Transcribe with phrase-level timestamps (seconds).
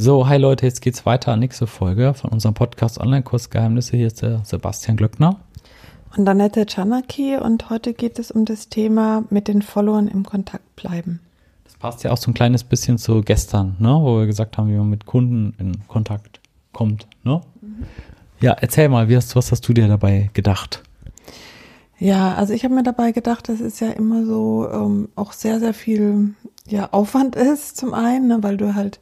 [0.00, 1.36] So, hi Leute, jetzt geht's weiter.
[1.36, 3.96] Nächste Folge von unserem Podcast Online-Kurs Geheimnisse.
[3.96, 5.40] Hier ist der Sebastian Glöckner.
[6.16, 10.76] Und Annette Czanaki und heute geht es um das Thema mit den Followern im Kontakt
[10.76, 11.18] bleiben.
[11.64, 13.88] Das passt ja auch so ein kleines bisschen zu gestern, ne?
[13.88, 16.38] wo wir gesagt haben, wie man mit Kunden in Kontakt
[16.72, 17.08] kommt.
[17.24, 17.40] Ne?
[17.60, 17.82] Mhm.
[18.40, 20.84] Ja, erzähl mal, wie hast, was hast du dir dabei gedacht?
[21.98, 25.58] Ja, also ich habe mir dabei gedacht, dass es ja immer so ähm, auch sehr,
[25.58, 26.36] sehr viel
[26.68, 29.00] ja, Aufwand ist, zum einen, ne, weil du halt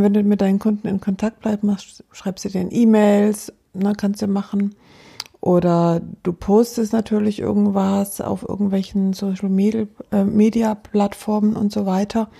[0.00, 4.22] wenn du mit deinen Kunden in Kontakt bleibst, machst, schreibst du denen E-Mails, ne, kannst
[4.22, 4.74] du machen.
[5.40, 12.30] Oder du postest natürlich irgendwas auf irgendwelchen Social Media, äh, Media Plattformen und so weiter.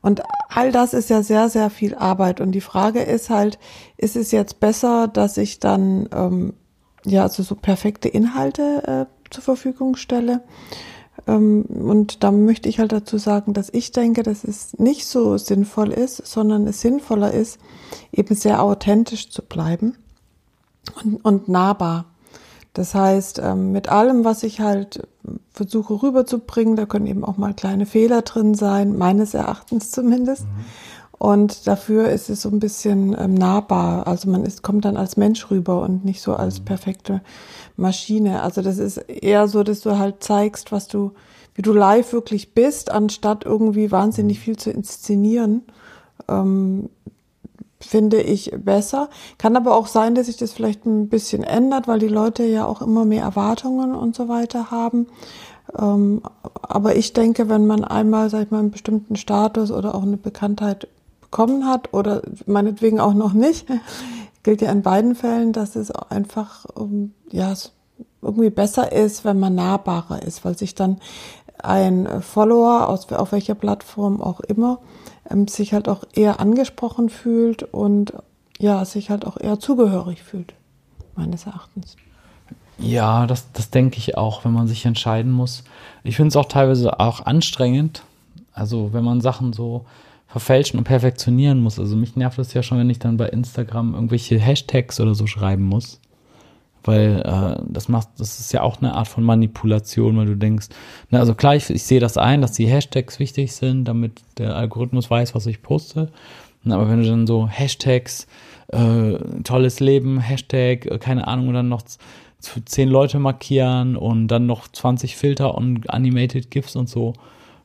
[0.00, 2.40] Und all das ist ja sehr, sehr viel Arbeit.
[2.40, 3.60] Und die Frage ist halt,
[3.96, 6.54] ist es jetzt besser, dass ich dann ähm,
[7.04, 10.42] ja also so perfekte Inhalte äh, zur Verfügung stelle?
[11.26, 15.36] Ähm, und da möchte ich halt dazu sagen, dass ich denke, dass es nicht so
[15.38, 17.58] sinnvoll ist, sondern es sinnvoller ist,
[18.12, 19.96] eben sehr authentisch zu bleiben
[21.02, 22.06] und, und nahbar.
[22.74, 25.06] Das heißt, ähm, mit allem, was ich halt
[25.52, 30.44] versuche rüberzubringen, da können eben auch mal kleine Fehler drin sein, meines Erachtens zumindest.
[30.44, 30.64] Mhm.
[31.22, 34.08] Und dafür ist es so ein bisschen ähm, nahbar.
[34.08, 36.64] Also man ist, kommt dann als Mensch rüber und nicht so als mhm.
[36.64, 37.20] perfekte
[37.76, 38.42] Maschine.
[38.42, 41.12] Also das ist eher so, dass du halt zeigst, was du,
[41.54, 45.62] wie du live wirklich bist, anstatt irgendwie wahnsinnig viel zu inszenieren.
[46.26, 46.90] Ähm,
[47.78, 49.08] finde ich besser.
[49.38, 52.66] Kann aber auch sein, dass sich das vielleicht ein bisschen ändert, weil die Leute ja
[52.66, 55.06] auch immer mehr Erwartungen und so weiter haben.
[55.78, 56.20] Ähm,
[56.62, 60.16] aber ich denke, wenn man einmal, sag ich mal, einen bestimmten Status oder auch eine
[60.16, 60.88] Bekanntheit
[61.32, 63.66] bekommen hat oder meinetwegen auch noch nicht,
[64.44, 67.54] gilt ja in beiden Fällen, dass es einfach ähm, ja
[68.20, 70.98] irgendwie besser ist, wenn man nahbarer ist, weil sich dann
[71.58, 74.78] ein Follower aus auf welcher Plattform auch immer
[75.28, 78.12] ähm, sich halt auch eher angesprochen fühlt und
[78.58, 80.54] ja sich halt auch eher zugehörig fühlt
[81.16, 81.96] meines Erachtens.
[82.78, 85.64] Ja, das, das denke ich auch, wenn man sich entscheiden muss.
[86.04, 88.02] Ich finde es auch teilweise auch anstrengend.
[88.52, 89.86] Also wenn man Sachen so
[90.32, 91.78] verfälschen und perfektionieren muss.
[91.78, 95.26] Also mich nervt es ja schon, wenn ich dann bei Instagram irgendwelche Hashtags oder so
[95.26, 96.00] schreiben muss.
[96.84, 100.68] Weil äh, das macht, das ist ja auch eine Art von Manipulation, weil du denkst,
[101.10, 104.56] na, also klar, ich, ich sehe das ein, dass die Hashtags wichtig sind, damit der
[104.56, 106.10] Algorithmus weiß, was ich poste.
[106.64, 108.26] Aber wenn du dann so Hashtags,
[108.68, 111.82] äh, tolles Leben, Hashtag, äh, keine Ahnung, und dann noch
[112.64, 117.12] zehn Leute markieren und dann noch 20 Filter und Animated GIFs und so,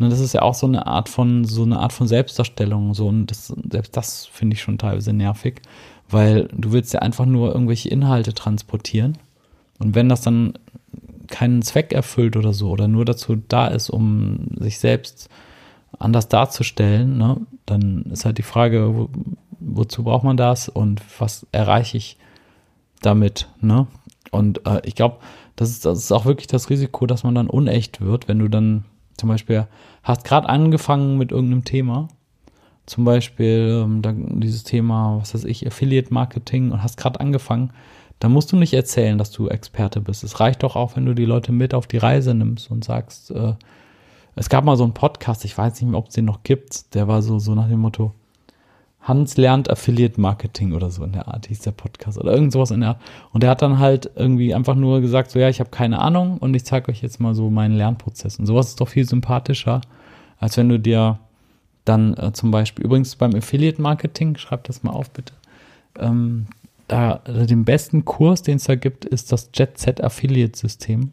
[0.00, 2.94] Ne, das ist ja auch so eine Art von, so eine Art von Selbstdarstellung.
[2.94, 5.60] So, und das, selbst das finde ich schon teilweise nervig,
[6.08, 9.18] weil du willst ja einfach nur irgendwelche Inhalte transportieren.
[9.78, 10.54] Und wenn das dann
[11.26, 15.28] keinen Zweck erfüllt oder so, oder nur dazu da ist, um sich selbst
[15.98, 17.36] anders darzustellen, ne,
[17.66, 19.10] dann ist halt die Frage, wo,
[19.60, 22.16] wozu braucht man das und was erreiche ich
[23.02, 23.86] damit, ne?
[24.30, 25.18] Und äh, ich glaube,
[25.56, 28.48] das ist, das ist auch wirklich das Risiko, dass man dann unecht wird, wenn du
[28.48, 28.84] dann
[29.20, 29.68] zum Beispiel
[30.02, 32.08] hast gerade angefangen mit irgendeinem Thema,
[32.86, 37.72] zum Beispiel ähm, dieses Thema, was weiß ich, Affiliate Marketing und hast gerade angefangen,
[38.18, 40.24] dann musst du nicht erzählen, dass du Experte bist.
[40.24, 43.30] Es reicht doch auch, wenn du die Leute mit auf die Reise nimmst und sagst,
[43.30, 43.54] äh,
[44.36, 46.94] es gab mal so einen Podcast, ich weiß nicht mehr, ob es den noch gibt,
[46.94, 48.14] der war so, so nach dem Motto,
[49.02, 52.70] Hans lernt Affiliate Marketing oder so in der Art, hieß der Podcast oder irgend sowas
[52.70, 53.00] in der Art.
[53.32, 56.36] Und der hat dann halt irgendwie einfach nur gesagt, so ja, ich habe keine Ahnung
[56.38, 58.38] und ich zeige euch jetzt mal so meinen Lernprozess.
[58.38, 59.80] Und sowas ist doch viel sympathischer,
[60.38, 61.18] als wenn du dir
[61.86, 65.32] dann äh, zum Beispiel, übrigens beim Affiliate Marketing, schreib das mal auf bitte,
[65.98, 66.46] ähm,
[66.88, 71.12] da, also den besten Kurs, den es da gibt, ist das Jet Set Affiliate System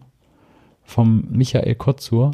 [0.83, 2.31] vom Michael Kotzur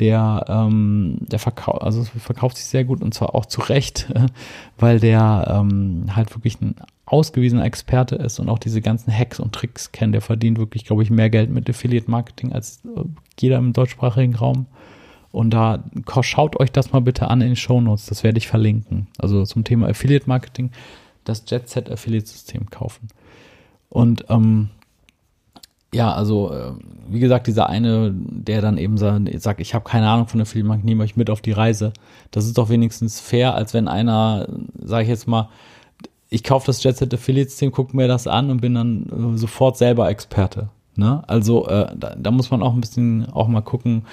[0.00, 4.12] der, ähm, der verkauft, also verkauft sich sehr gut und zwar auch zu Recht,
[4.78, 9.52] weil der ähm, halt wirklich ein ausgewiesener Experte ist und auch diese ganzen Hacks und
[9.52, 10.14] Tricks kennt.
[10.14, 13.02] Der verdient wirklich, glaube ich, mehr Geld mit Affiliate Marketing als äh,
[13.38, 14.66] jeder im deutschsprachigen Raum.
[15.30, 15.82] Und da
[16.20, 18.06] schaut euch das mal bitte an in den Show Notes.
[18.06, 19.08] Das werde ich verlinken.
[19.18, 20.70] Also zum Thema Affiliate Marketing,
[21.24, 23.08] das Jet Set Affiliate System kaufen.
[23.88, 24.70] Und ähm,
[25.94, 26.72] ja, also äh,
[27.08, 30.72] wie gesagt, dieser eine, der dann eben sagt, ich habe keine Ahnung von der Film,
[30.72, 31.92] ich nehme euch mit auf die Reise.
[32.30, 34.48] Das ist doch wenigstens fair, als wenn einer,
[34.82, 35.50] sage ich jetzt mal,
[36.30, 39.38] ich kaufe das Jet Set Affiliate System, gucke mir das an und bin dann äh,
[39.38, 40.70] sofort selber Experte.
[40.96, 41.22] Ne?
[41.26, 44.06] Also äh, da, da, muss man auch ein bisschen auch mal gucken,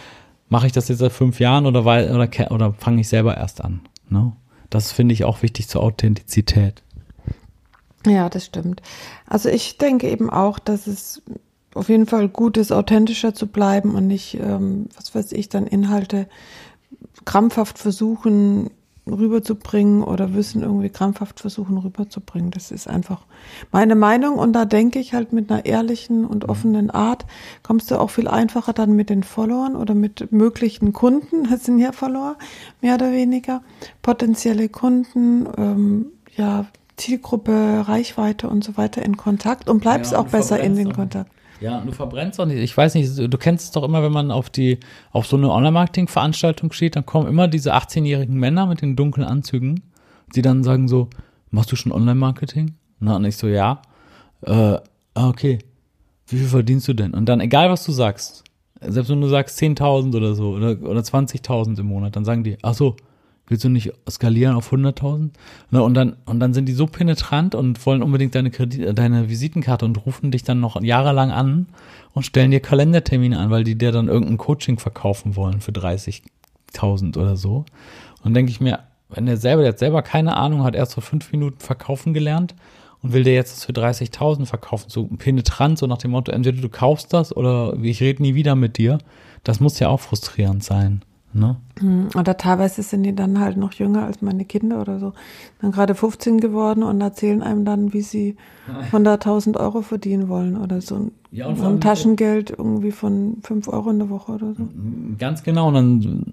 [0.49, 3.63] mache ich das jetzt seit fünf Jahren oder weil oder, oder fange ich selber erst
[3.63, 3.81] an.
[4.09, 4.33] Ne?
[4.69, 6.83] Das finde ich auch wichtig zur Authentizität.
[8.05, 8.81] Ja, das stimmt.
[9.25, 11.21] Also ich denke eben auch, dass es
[11.79, 15.65] auf jeden Fall gut ist, authentischer zu bleiben und nicht, ähm, was weiß ich, dann
[15.65, 16.27] Inhalte
[17.25, 18.69] krampfhaft versuchen,
[19.07, 22.51] rüberzubringen oder Wissen irgendwie krampfhaft versuchen rüberzubringen.
[22.51, 23.21] Das ist einfach
[23.71, 26.49] meine Meinung und da denke ich halt mit einer ehrlichen und mhm.
[26.49, 27.25] offenen Art
[27.63, 31.79] kommst du auch viel einfacher dann mit den Followern oder mit möglichen Kunden, das sind
[31.79, 32.37] ja Follower,
[32.81, 33.61] mehr oder weniger,
[34.01, 36.05] potenzielle Kunden, ähm,
[36.35, 36.65] ja,
[36.97, 41.31] Zielgruppe, Reichweite und so weiter in Kontakt und bleibst ja, auch besser in den Kontakt.
[41.59, 42.59] Ja, du verbrennst auch nicht.
[42.59, 44.79] Ich weiß nicht, du kennst es doch immer, wenn man auf die,
[45.11, 49.81] auf so eine Online-Marketing-Veranstaltung steht, dann kommen immer diese 18-jährigen Männer mit den dunklen Anzügen,
[50.35, 51.09] die dann sagen so,
[51.51, 52.75] machst du schon Online-Marketing?
[52.99, 53.81] Na, und ich so, ja.
[54.41, 54.77] Äh,
[55.13, 55.59] ah, okay.
[56.27, 57.13] Wie viel verdienst du denn?
[57.13, 58.43] Und dann, egal was du sagst,
[58.81, 62.57] selbst wenn du sagst 10.000 oder so, oder, oder 20.000 im Monat, dann sagen die,
[62.61, 62.95] ach so,
[63.49, 65.31] willst du nicht skalieren auf 100.000?
[65.71, 69.29] Ne, und dann, und dann sind die so penetrant und wollen unbedingt deine Kredit, deine
[69.29, 71.67] Visitenkarte und rufen dich dann noch jahrelang an
[72.13, 77.17] und stellen dir Kalendertermine an, weil die dir dann irgendein Coaching verkaufen wollen für 30.000
[77.17, 77.65] oder so.
[78.23, 78.79] Und denke ich mir,
[79.09, 82.55] wenn der selber, der hat selber keine Ahnung, hat erst vor fünf Minuten verkaufen gelernt
[83.01, 86.61] und will dir jetzt das für 30.000 verkaufen, so penetrant, so nach dem Motto, entweder
[86.61, 88.99] du kaufst das oder ich rede nie wieder mit dir.
[89.43, 91.01] Das muss ja auch frustrierend sein.
[91.31, 91.57] Ne?
[91.79, 95.13] Hm, oder teilweise sind die dann halt noch jünger als meine Kinder oder so.
[95.61, 98.35] Dann gerade 15 geworden und erzählen einem dann, wie sie
[98.91, 101.11] 100.000 Euro verdienen wollen oder so.
[101.31, 104.67] Ja, und ein Taschengeld irgendwie von 5 Euro in der Woche oder so.
[105.19, 105.67] Ganz genau.
[105.67, 106.25] Und dann,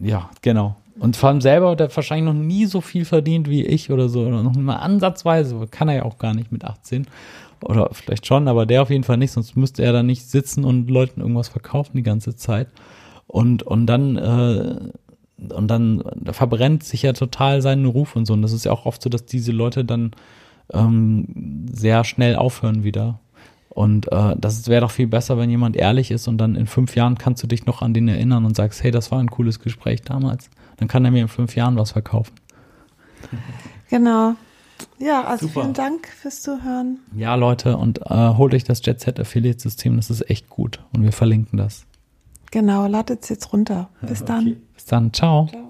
[0.00, 0.74] ja, genau.
[0.98, 4.22] Und vor allem selber, der wahrscheinlich noch nie so viel verdient wie ich oder so.
[4.22, 5.68] Oder noch mal ansatzweise.
[5.70, 7.06] Kann er ja auch gar nicht mit 18.
[7.62, 9.32] Oder vielleicht schon, aber der auf jeden Fall nicht.
[9.32, 12.68] Sonst müsste er da nicht sitzen und Leuten irgendwas verkaufen die ganze Zeit.
[13.26, 18.32] Und, und dann, äh, und dann verbrennt sich ja total seinen Ruf und so.
[18.32, 20.12] Und das ist ja auch oft so, dass diese Leute dann
[20.72, 23.20] ähm, sehr schnell aufhören wieder.
[23.76, 26.96] Und äh, das wäre doch viel besser, wenn jemand ehrlich ist und dann in fünf
[26.96, 29.60] Jahren kannst du dich noch an den erinnern und sagst, hey, das war ein cooles
[29.60, 30.48] Gespräch damals.
[30.78, 32.32] Dann kann er mir in fünf Jahren was verkaufen.
[33.90, 34.34] Genau.
[34.98, 35.60] Ja, also Super.
[35.60, 36.98] vielen Dank fürs Zuhören.
[37.14, 40.80] Ja, Leute, und äh, holt euch das Jet Set Affiliate System, das ist echt gut.
[40.92, 41.86] Und wir verlinken das.
[42.50, 43.90] Genau, ladet es jetzt runter.
[44.02, 44.24] Bis okay.
[44.26, 44.56] dann.
[44.74, 45.12] Bis dann.
[45.12, 45.46] Ciao.
[45.46, 45.65] Ciao.